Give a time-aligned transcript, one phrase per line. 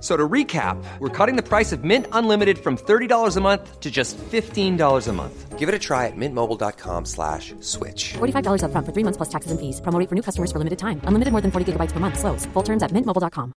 [0.00, 3.90] So to recap, we're cutting the price of Mint Unlimited from $30 a month to
[3.90, 5.58] just $15 a month.
[5.58, 8.12] Give it a try at mintmobile.com slash switch.
[8.18, 9.80] $45 up front for three months plus taxes and fees.
[9.80, 11.00] Promo rate for new customers for limited time.
[11.02, 12.16] Unlimited more than 40 gigabytes per month.
[12.16, 12.46] Slows.
[12.52, 13.52] Full terms at mintmobile.com.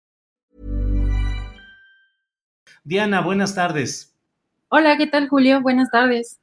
[2.85, 4.17] Diana, buenas tardes.
[4.71, 5.61] Hola, ¿qué tal, Julio?
[5.61, 6.41] Buenas tardes.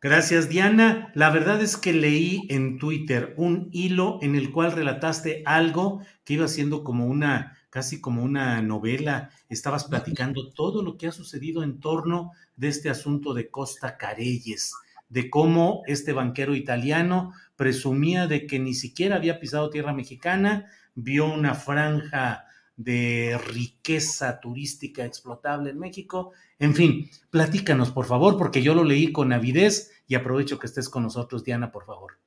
[0.00, 1.12] Gracias, Diana.
[1.14, 6.34] La verdad es que leí en Twitter un hilo en el cual relataste algo que
[6.34, 11.64] iba siendo como una casi como una novela, estabas platicando todo lo que ha sucedido
[11.64, 14.74] en torno de este asunto de Costa Careyes,
[15.08, 21.26] de cómo este banquero italiano presumía de que ni siquiera había pisado tierra mexicana, vio
[21.26, 22.44] una franja
[22.76, 26.30] de riqueza turística explotable en México.
[26.60, 30.88] En fin, platícanos, por favor, porque yo lo leí con avidez y aprovecho que estés
[30.88, 32.20] con nosotros, Diana, por favor.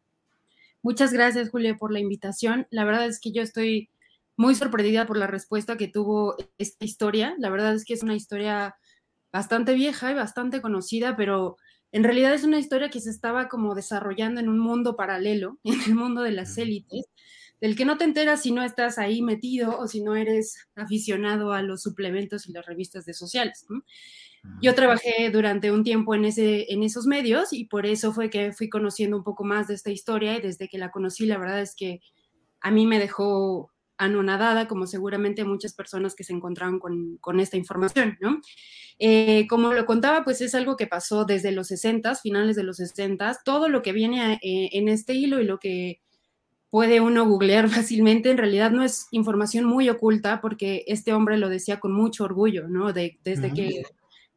[0.81, 2.67] Muchas gracias, Julio, por la invitación.
[2.69, 3.89] La verdad es que yo estoy
[4.37, 7.35] muy sorprendida por la respuesta que tuvo esta historia.
[7.39, 8.75] La verdad es que es una historia
[9.33, 11.57] bastante vieja y bastante conocida, pero
[11.91, 15.81] en realidad es una historia que se estaba como desarrollando en un mundo paralelo, en
[15.81, 17.05] el mundo de las élites,
[17.59, 21.53] del que no te enteras si no estás ahí metido o si no eres aficionado
[21.53, 23.65] a los suplementos y las revistas de sociales.
[24.61, 28.53] Yo trabajé durante un tiempo en, ese, en esos medios y por eso fue que
[28.53, 31.61] fui conociendo un poco más de esta historia y desde que la conocí, la verdad
[31.61, 31.99] es que
[32.61, 38.17] a mí me dejó anonadada, como seguramente muchas personas que se encontraron con, esta información,
[38.19, 38.41] ¿no?
[38.99, 42.77] Eh, como lo contaba, pues es algo que pasó desde los 60, finales de los
[42.77, 46.01] 60, todo lo que viene eh, en este hilo y lo que
[46.69, 51.49] puede uno googlear fácilmente, en realidad no es información muy oculta porque este hombre lo
[51.49, 52.93] decía con mucho orgullo, ¿no?
[52.93, 53.83] De, desde que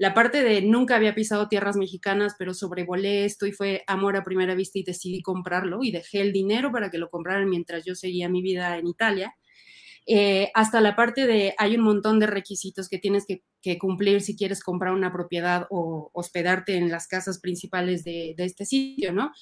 [0.01, 4.25] la parte de nunca había pisado tierras mexicanas, pero sobrevolé esto y fue amor a
[4.25, 7.95] primera vista y decidí comprarlo y dejé el dinero para que lo compraran mientras yo
[7.95, 9.37] seguía mi vida en Italia.
[10.07, 13.43] Eh, hasta la parte de hay un montón de requisitos que tienes que,
[13.79, 19.13] cumplir si quieres comprar una propiedad o hospedarte en las casas principales de, este sitio,
[19.13, 19.33] ¿no?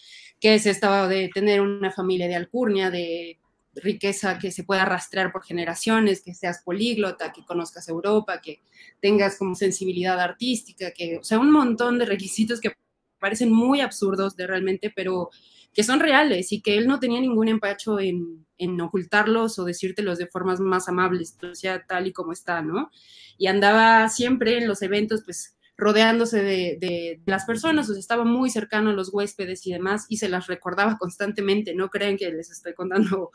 [0.41, 3.38] Que es estado de tener una familia de alcurnia, de
[3.74, 8.60] riqueza que se pueda rastrear por generaciones, que seas políglota, que conozcas Europa, que
[9.00, 12.72] tengas como sensibilidad artística, que, o sea, un montón de requisitos que
[13.18, 15.30] parecen muy absurdos de realmente, pero
[15.74, 20.18] que son reales y que él no tenía ningún empacho en, en ocultarlos o decírtelos
[20.18, 22.90] de formas más amables, o sea, tal y como está, ¿no?
[23.36, 28.50] Y andaba siempre en los eventos, pues rodeándose de, las personas, o sea, estaba muy
[28.50, 32.50] cercano a los huéspedes y demás, y se las recordaba constantemente, no creen que les
[32.50, 33.30] estoy contando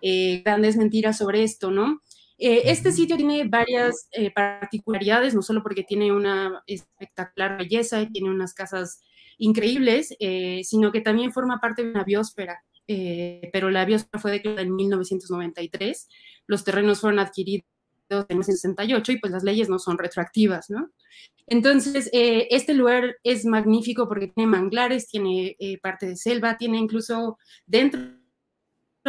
[0.00, 2.00] eh, grandes mentiras sobre esto, ¿no?
[2.44, 8.30] Eh, este sitio tiene varias eh, particularidades, no solo porque tiene una espectacular belleza, tiene
[8.30, 9.00] unas casas
[9.38, 10.14] increíbles,
[10.62, 12.62] sino que también forma parte de una biosfera.
[12.88, 16.08] Eh, pero la biosfera fue declarada en 1993,
[16.46, 17.64] los terrenos fueron adquiridos
[18.10, 20.90] en 1968 y pues las leyes no son retroactivas, ¿no?
[21.46, 26.78] Entonces, eh, este lugar es magnífico porque tiene manglares, tiene eh, parte de selva, tiene
[26.78, 28.00] incluso dentro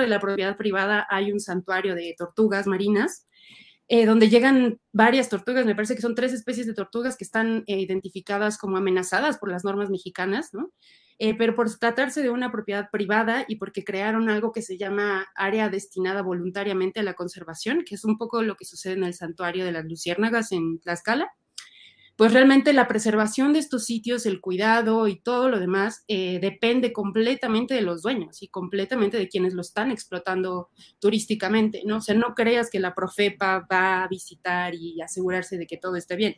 [0.01, 3.27] de la propiedad privada hay un santuario de tortugas marinas,
[4.07, 8.57] donde llegan varias tortugas, me parece que son tres especies de tortugas que están identificadas
[8.57, 10.71] como amenazadas por las normas mexicanas, ¿no?
[11.19, 15.27] Eh, pero por tratarse de una propiedad privada y porque crearon algo que se llama
[15.35, 19.13] área destinada voluntariamente a la conservación, que es un poco lo que sucede en el
[19.13, 21.31] santuario de las luciérnagas en Tlaxcala,
[22.23, 26.93] pues realmente la preservación de estos sitios, el cuidado y todo lo demás eh, depende
[26.93, 31.97] completamente de los dueños y completamente de quienes lo están explotando turísticamente, ¿no?
[31.97, 35.97] O sea, no creas que la Profepa va a visitar y asegurarse de que todo
[35.97, 36.37] esté bien.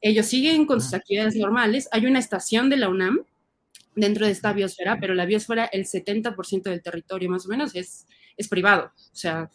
[0.00, 1.88] Ellos siguen con sus actividades normales.
[1.92, 3.20] Hay una estación de la UNAM
[3.94, 8.08] dentro de esta biosfera, pero la biosfera, el 70% del territorio más o menos es,
[8.36, 8.86] es privado.
[8.96, 9.52] O sea,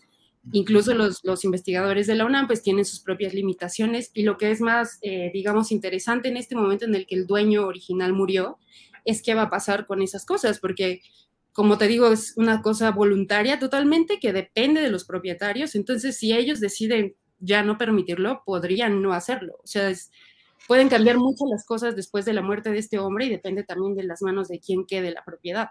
[0.54, 4.52] Incluso los, los, investigadores de la UNAM pues tienen sus propias limitaciones y lo que
[4.52, 8.58] es más, eh, digamos, interesante en este momento en el que el dueño original murió
[9.04, 11.02] es qué va a pasar con esas cosas, porque
[11.58, 15.74] como te digo, es una cosa voluntaria totalmente que depende de los propietarios.
[15.74, 19.56] Entonces, si ellos deciden ya no permitirlo, podrían no hacerlo.
[19.64, 19.92] O sea,
[20.68, 23.96] pueden cambiar mucho las cosas después de la muerte de este hombre y depende también
[23.96, 25.70] de las manos de quien quede la propiedad.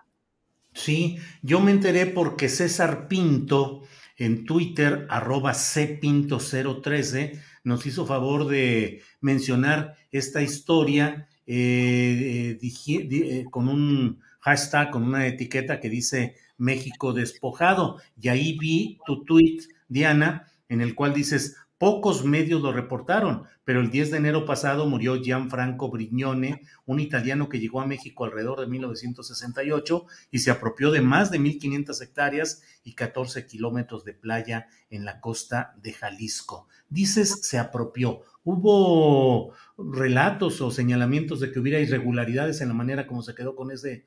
[0.72, 3.82] Sí, yo me enteré porque César Pinto
[4.16, 14.20] en Twitter, arroba cpinto013, nos hizo favor de mencionar esta historia eh, eh, con un
[14.40, 18.00] hashtag, con una etiqueta que dice México despojado.
[18.20, 19.58] Y ahí vi tu tweet,
[19.88, 24.86] Diana, en el cual dices, pocos medios lo reportaron, pero el 10 de enero pasado
[24.86, 30.90] murió Gianfranco Brignone, un italiano que llegó a México alrededor de 1968 y se apropió
[30.90, 36.68] de más de 1.500 hectáreas y 14 kilómetros de playa en la costa de Jalisco.
[36.88, 38.20] Dices, se apropió.
[38.44, 43.70] ¿Hubo relatos o señalamientos de que hubiera irregularidades en la manera como se quedó con
[43.70, 44.04] ese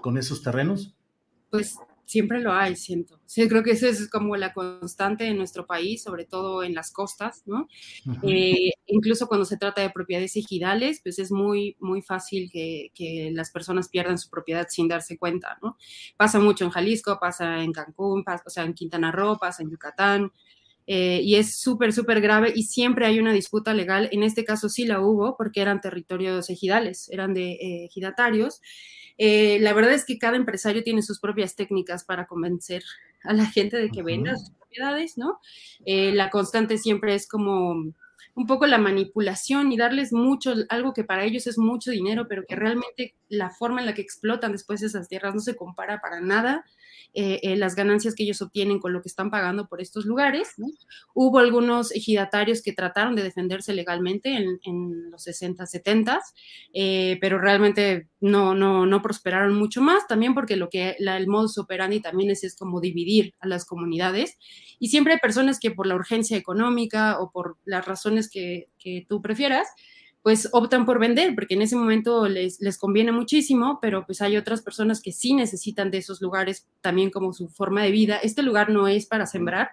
[0.00, 0.94] con esos terrenos?
[1.50, 1.76] Pues
[2.10, 3.20] siempre lo hay, siento.
[3.24, 6.90] Sí, creo que esa es como la constante en nuestro país, sobre todo en las
[6.90, 7.68] costas, ¿no?
[8.24, 13.30] Eh, incluso cuando se trata de propiedades ejidales, pues es muy, muy fácil que, que,
[13.32, 15.76] las personas pierdan su propiedad sin darse cuenta, ¿no?
[16.16, 19.70] Pasa mucho en Jalisco, pasa en Cancún, pasa, o sea, en Quintana Roo, pasa en
[19.70, 20.32] Yucatán,
[20.88, 24.08] eh, y es súper, súper grave y siempre hay una disputa legal.
[24.10, 28.60] En este caso sí la hubo porque eran territorios ejidales, eran de eh, ejidatarios
[29.22, 32.82] eh, la verdad es que cada empresario tiene sus propias técnicas para convencer
[33.22, 35.40] a la gente de que venda sus propiedades, ¿no?
[35.84, 41.04] Eh, la constante siempre es como un poco la manipulación y darles mucho, algo que
[41.04, 44.80] para ellos es mucho dinero, pero que realmente la forma en la que explotan después
[44.80, 46.64] esas tierras no se compara para nada
[47.12, 50.54] eh, eh, las ganancias que ellos obtienen con lo que están pagando por estos lugares.
[51.12, 56.20] Hubo algunos ejidatarios que trataron de defenderse legalmente en, los 60, 70,
[56.72, 61.26] eh, pero realmente no, no, no prosperaron mucho más, también porque lo que la, el
[61.26, 64.36] modus operandi también es, es como dividir a las comunidades.
[64.78, 69.04] Y siempre hay personas que por la urgencia económica o por las razones que, que
[69.08, 69.66] tú prefieras,
[70.22, 74.36] pues optan por vender, porque en ese momento les, les, conviene muchísimo, pero pues hay
[74.36, 78.18] otras personas que sí necesitan de esos lugares también como su forma de vida.
[78.22, 79.70] Este lugar no es para sembrar,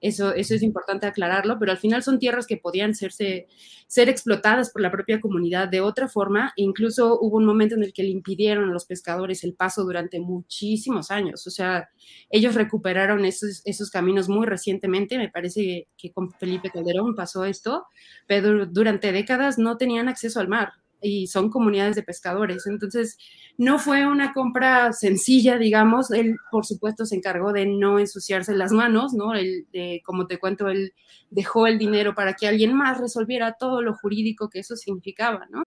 [0.00, 3.46] eso, eso es importante aclararlo, pero al final son tierras que podían serse,
[3.86, 6.52] ser explotadas por la propia comunidad de otra forma.
[6.56, 10.18] incluso hubo un momento en el que le impidieron a los pescadores el paso durante
[10.18, 11.46] muchísimos años.
[11.46, 11.90] O sea,
[12.30, 17.84] ellos recuperaron esos, esos caminos muy recientemente, me parece que con Felipe Calderón pasó esto,
[18.26, 20.72] pero durante décadas no tenían tenían acceso al mar
[21.02, 22.64] y son comunidades de pescadores.
[22.66, 23.18] Entonces,
[23.56, 26.12] no fue una compra sencilla, digamos.
[26.12, 29.34] Él, por supuesto, se encargó de no ensuciarse las manos, ¿no?
[29.34, 30.92] Él, de, como te cuento, él
[31.30, 35.64] dejó el dinero para que alguien más resolviera todo lo jurídico que eso significaba, ¿no?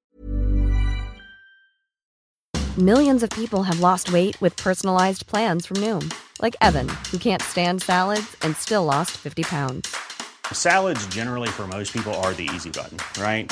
[2.77, 6.11] Millions of people have lost weight with personalized plans from Noom,
[6.41, 9.93] like Evan, who can't stand salads and still lost 50 pounds.
[10.53, 13.51] Salads generally for most people are the easy button, right?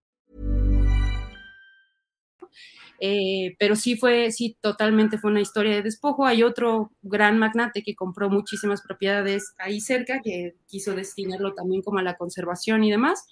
[3.03, 6.27] Eh, pero sí fue, sí, totalmente fue una historia de despojo.
[6.27, 11.97] Hay otro gran magnate que compró muchísimas propiedades ahí cerca, que quiso destinarlo también como
[11.97, 13.25] a la conservación y demás.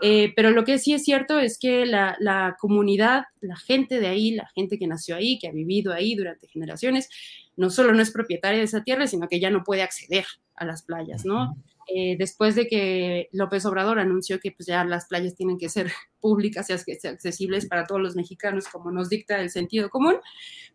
[0.00, 4.06] Eh, pero lo que sí es cierto es que la, la, comunidad, la gente de
[4.06, 7.08] ahí, la gente que nació ahí, que ha vivido ahí durante generaciones,
[7.56, 10.64] no solo no es propietaria de esa tierra, sino que ya no puede acceder a
[10.64, 11.56] las playas, ¿no?
[11.94, 15.90] Eh, después de que López Obrador anunció que pues, ya las playas tienen que ser
[16.20, 16.72] públicas y
[17.06, 20.16] accesibles para todos los mexicanos, como nos dicta el sentido común,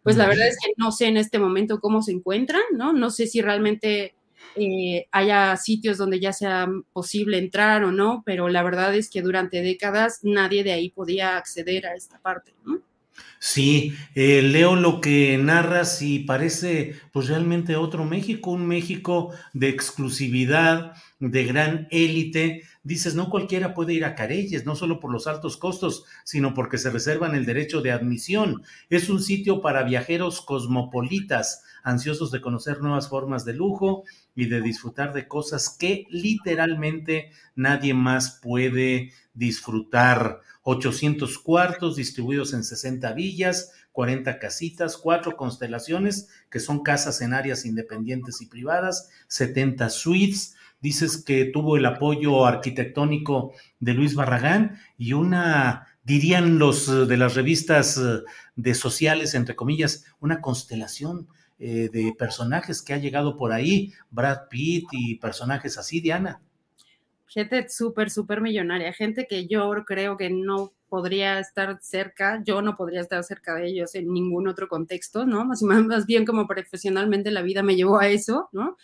[0.02, 2.94] pues la verdad es que no sé en este momento cómo se encuentran, ¿no?
[2.94, 4.16] No sé si realmente
[4.56, 9.22] eh, haya sitios donde ya sea posible entrar o no, pero la verdad es que
[9.22, 12.82] durante décadas nadie de ahí podía acceder a esta parte, ¿no?
[13.46, 19.68] Sí, eh, leo lo que narras y parece pues realmente otro México, un México de
[19.68, 22.64] exclusividad, de gran élite.
[22.86, 26.78] Dices, no cualquiera puede ir a Careyes, no solo por los altos costos, sino porque
[26.78, 28.64] se reservan el derecho de admisión.
[28.90, 34.04] Es un sitio para viajeros cosmopolitas, ansiosos de conocer nuevas formas de lujo
[34.36, 40.42] y de disfrutar de cosas que literalmente nadie más puede disfrutar.
[40.64, 47.66] 800 cuartos distribuidos en 60 villas, 40 casitas, cuatro constelaciones, que son casas en áreas
[47.66, 50.56] independientes y privadas, 70 suites.
[50.84, 57.36] Dices que tuvo el apoyo arquitectónico de Luis Barragán y una, dirían los de las
[57.36, 57.98] revistas
[58.58, 64.50] de sociales, entre comillas, una constelación eh, de personajes que ha llegado por ahí, Brad
[64.50, 66.42] Pitt y personajes así, Diana.
[67.28, 72.76] Gente súper, súper millonaria, gente que yo creo que no podría estar cerca, yo no
[72.76, 75.44] podría estar cerca de ellos en ningún otro contexto, ¿no?
[75.44, 75.62] Más,
[75.98, 78.78] más bien como profesionalmente la vida me llevó a eso, ¿no?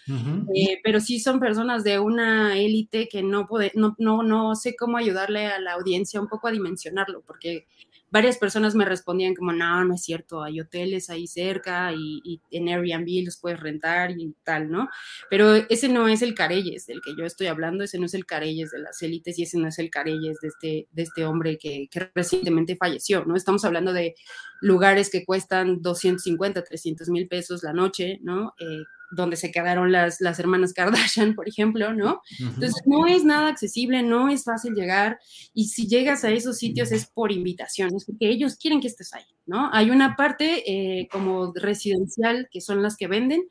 [0.55, 4.75] Eh, pero sí son personas de una élite que no, puede, no, no, no sé
[4.75, 7.67] cómo ayudarle a la audiencia un poco a dimensionarlo, porque
[8.11, 12.69] varias personas me respondían como, no, no es cierto, hay hoteles ahí cerca y, en
[12.69, 14.89] Airbnb los puedes rentar y tal, ¿no?
[15.29, 18.25] Pero ese no es el Careyes del que yo estoy hablando, ese no es el
[18.25, 21.57] Careyes de las élites y ese no es el Careyes de este, de este hombre
[21.57, 23.35] que, que recientemente falleció, ¿no?
[23.35, 24.15] Estamos hablando de
[24.61, 28.53] lugares que cuestan 250, 300 mil pesos la noche, ¿no?
[28.59, 32.21] Eh, donde se quedaron las, las hermanas Kardashian, por ejemplo, ¿no?
[32.39, 35.19] Entonces, no es nada accesible, no es fácil llegar,
[35.53, 39.13] y si llegas a esos sitios es por invitación, es porque ellos quieren que estés
[39.13, 39.69] ahí, ¿no?
[39.73, 43.41] Hay una parte eh, como residencial, que son las que venden,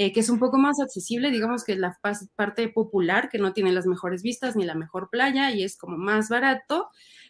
[0.00, 1.98] eh, que es un poco más accesible, digamos que la
[2.36, 5.96] parte popular, que no tiene las mejores vistas ni la mejor playa, y es como
[5.96, 6.88] más barato,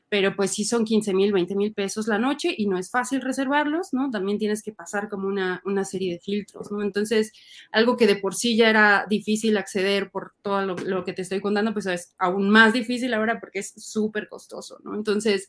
[0.09, 3.21] pero pues sí son 15 mil, 20 mil pesos la noche y no es fácil
[3.21, 4.11] reservarlos, ¿no?
[4.11, 6.83] También tienes que pasar como una, una, serie de filtros, ¿no?
[6.83, 7.33] Entonces,
[7.73, 11.41] algo que de por sí ya era difícil acceder por todo lo, que te estoy
[11.41, 14.95] contando, pues es aún más difícil ahora porque es súper costoso, ¿no?
[14.95, 15.47] Entonces,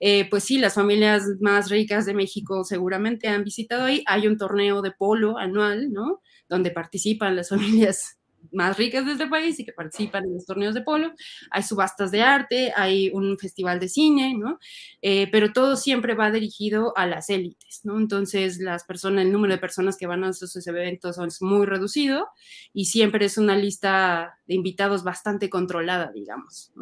[0.00, 4.02] eh, pues sí, las familias más ricas de México seguramente han visitado ahí.
[4.06, 6.22] Hay un torneo de polo anual, ¿no?
[6.48, 8.17] Donde participan las familias
[8.52, 11.12] más ricas de este país y que participan en los torneos de polo,
[11.50, 14.58] hay subastas de arte, hay un festival de cine, ¿no?
[15.02, 17.98] Eh, pero todo siempre va dirigido a las élites, ¿no?
[17.98, 22.28] Entonces, las personas, el número de personas que van a esos eventos es muy reducido
[22.72, 26.72] y siempre es una lista de invitados bastante controlada, digamos,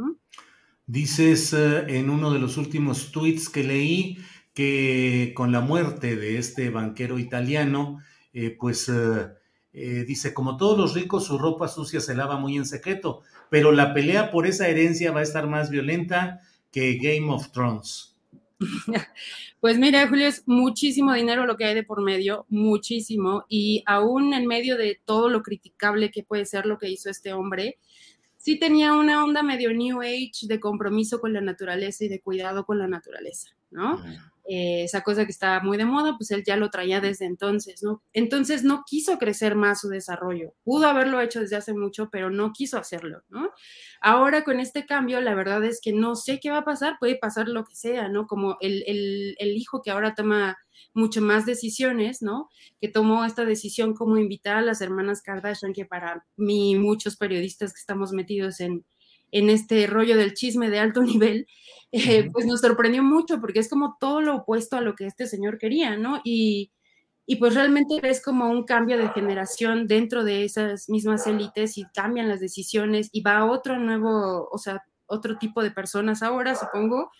[0.88, 4.18] Dices eh, en uno de los últimos tweets que leí
[4.54, 7.98] que con la muerte de este banquero italiano,
[8.32, 8.88] eh, pues
[9.78, 13.72] eh, dice, como todos los ricos, su ropa sucia se lava muy en secreto, pero
[13.72, 16.40] la pelea por esa herencia va a estar más violenta
[16.72, 18.16] que Game of Thrones.
[19.58, 24.32] Pues mira, Julio, es muchísimo dinero lo que hay de por medio, muchísimo, y aún
[24.32, 27.78] en medio de todo lo criticable que puede ser lo que hizo este hombre,
[28.36, 32.64] sí tenía una onda medio New Age de compromiso con la naturaleza y de cuidado
[32.64, 34.02] con la naturaleza, ¿no?
[34.48, 37.82] Eh, esa cosa que estaba muy de moda, pues él ya lo traía desde entonces,
[37.82, 38.02] ¿no?
[38.12, 40.54] Entonces no quiso crecer más su desarrollo.
[40.62, 43.50] Pudo haberlo hecho desde hace mucho, pero no quiso hacerlo, ¿no?
[44.00, 47.16] Ahora con este cambio, la verdad es que no sé qué va a pasar, puede
[47.16, 48.28] pasar lo que sea, ¿no?
[48.28, 50.56] Como el, el hijo que ahora toma
[50.94, 52.48] mucho más decisiones, ¿no?
[52.80, 57.72] Que tomó esta decisión como invitar a las hermanas Kardashian, que para mí, muchos periodistas
[57.72, 58.84] que estamos metidos en,
[59.32, 61.46] en este rollo del chisme de alto nivel,
[61.92, 65.26] eh, pues nos sorprendió mucho porque es como todo lo opuesto a lo que este
[65.26, 66.20] señor quería, ¿no?
[66.24, 66.72] Y,
[67.26, 71.84] y pues realmente es como un cambio de generación dentro de esas mismas élites y
[71.94, 76.54] cambian las decisiones y va a otro nuevo, o sea, otro tipo de personas ahora,
[76.54, 77.10] supongo,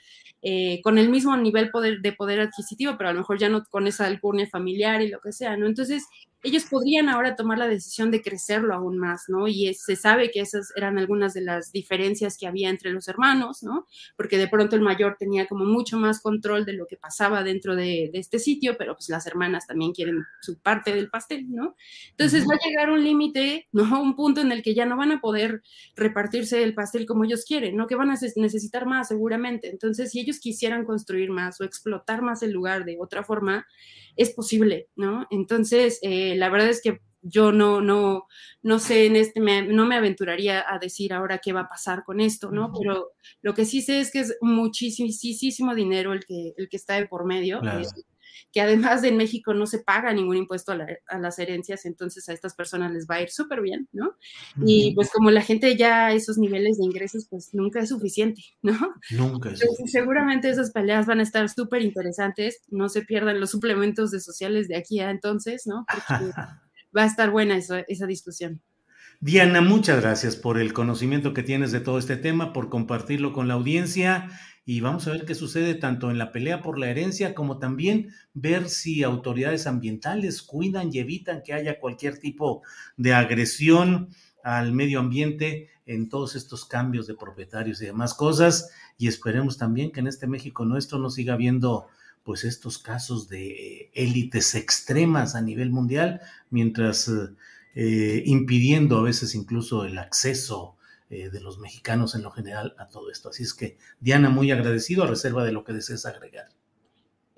[0.42, 3.64] eh, con el mismo nivel poder, de poder adquisitivo, pero a lo mejor ya no
[3.64, 5.66] con esa alcurnia familiar y lo que sea, ¿no?
[5.66, 6.04] Entonces,
[6.46, 9.48] ellos podrían ahora tomar la decisión de crecerlo aún más, ¿no?
[9.48, 13.64] Y se sabe que esas eran algunas de las diferencias que había entre los hermanos,
[13.64, 13.84] ¿no?
[14.16, 17.74] Porque de pronto el mayor tenía como mucho más control de lo que pasaba dentro
[17.74, 21.74] de, este sitio, pero pues las hermanas también quieren su parte del pastel, ¿no?
[22.10, 23.82] Entonces va a llegar un límite, ¿no?
[24.06, 25.62] Un punto en el que ya no van a poder
[25.96, 27.88] repartirse el pastel como ellos quieren, ¿no?
[27.88, 29.68] Que van a necesitar más seguramente.
[29.68, 33.66] Entonces, si ellos quisieran construir más o explotar más el lugar de otra forma,
[34.16, 35.26] es posible, ¿no?
[35.30, 38.26] Entonces, eh, la verdad es que yo no, no,
[38.62, 42.20] no sé, en este, no me aventuraría a decir ahora qué va a pasar con
[42.20, 42.72] esto, ¿no?
[42.78, 43.12] Pero
[43.42, 47.06] lo que sí sé es que es muchísimo dinero el que, el que está de
[47.06, 47.60] por medio.
[47.62, 47.84] Eh,
[48.52, 52.54] que además en México no se paga ningún impuesto a, las herencias, entonces a estas
[52.54, 54.16] personas les va a ir súper bien, ¿no?
[54.64, 58.42] Y pues como la gente ya a esos niveles de ingresos, pues nunca es suficiente,
[58.62, 58.78] ¿no?
[59.10, 59.62] Nunca es.
[59.86, 64.68] Seguramente esas peleas van a estar súper interesantes, no se pierdan los suplementos de sociales
[64.68, 65.86] de aquí a entonces, ¿no?
[65.92, 66.24] Porque
[66.96, 68.62] va a estar buena esa discusión.
[69.20, 73.48] Diana, muchas gracias por el conocimiento que tienes de todo este tema, por compartirlo con
[73.48, 74.28] la audiencia
[74.68, 78.12] y vamos a ver qué sucede tanto en la pelea por la herencia como también
[78.34, 82.62] ver si autoridades ambientales cuidan y evitan que haya cualquier tipo
[82.96, 84.08] de agresión
[84.42, 88.70] al medio ambiente en todos estos cambios de propietarios y demás cosas.
[88.98, 91.86] Y esperemos también que en este México nuestro no siga habiendo
[92.24, 96.20] pues estos casos de élites extremas a nivel mundial
[96.50, 97.28] mientras eh,
[97.76, 100.76] eh, impidiendo a veces incluso el acceso
[101.10, 103.30] eh, de los mexicanos en lo general a todo esto.
[103.30, 106.48] Así es que, Diana, muy agradecido a reserva de lo que desees agregar.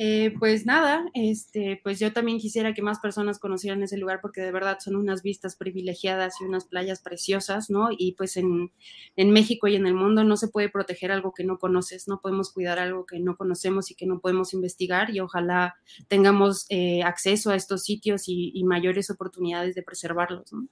[0.01, 4.41] Eh, pues nada, este, pues yo también quisiera que más personas conocieran ese lugar porque
[4.41, 7.89] de verdad son unas vistas privilegiadas y unas playas preciosas, ¿no?
[7.91, 8.71] Y pues en,
[9.17, 12.53] México y en el mundo no se puede proteger algo que no conoces, no podemos
[12.53, 15.75] cuidar algo que no conocemos y que no podemos investigar y ojalá
[16.07, 20.69] tengamos eh, acceso a estos sitios y, mayores oportunidades de preservarlos, ¿no?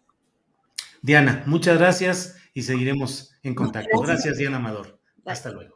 [1.03, 4.01] Diana, muchas gracias y seguiremos en contacto.
[4.01, 4.99] Gracias, Diana Amador.
[5.25, 5.76] Hasta luego.